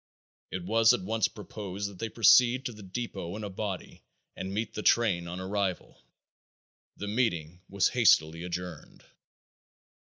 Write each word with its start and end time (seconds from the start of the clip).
It 0.49 0.63
was 0.65 0.93
at 0.93 1.03
once 1.03 1.27
proposed 1.27 1.87
that 1.87 1.99
they 1.99 2.09
proceed 2.09 2.65
to 2.65 2.73
the 2.73 2.81
depot 2.81 3.35
in 3.35 3.43
a 3.43 3.51
body 3.51 4.01
and 4.35 4.51
meet 4.51 4.73
the 4.73 4.81
train 4.81 5.27
on 5.27 5.39
arrival. 5.39 6.01
The 6.97 7.07
meeting 7.07 7.61
was 7.69 7.89
hastily 7.89 8.41
adjourned. 8.41 9.05